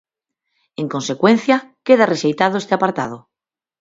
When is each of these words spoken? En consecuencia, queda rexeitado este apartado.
En 0.81 0.87
consecuencia, 0.93 1.57
queda 1.85 2.09
rexeitado 2.13 2.55
este 2.59 2.73
apartado. 2.75 3.17